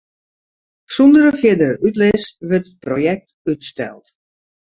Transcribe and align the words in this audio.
Sûnder 0.93 1.27
fierdere 1.41 1.75
útlis 1.85 2.23
wurdt 2.49 2.69
it 2.71 2.77
projekt 2.85 3.29
útsteld. 3.51 4.05